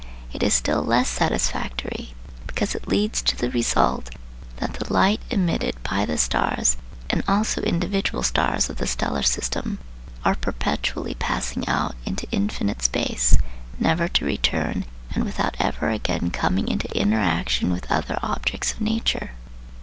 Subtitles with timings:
[0.33, 2.15] It is still less satisfactory
[2.47, 4.09] because it leads to the result
[4.57, 6.75] that the light emitted by the stars
[7.07, 9.77] and also individual stars of the stellar system
[10.25, 13.37] are perpetually passing out into infinite space,
[13.77, 19.33] never to return, and without ever again coming into interaction with other objects of nature.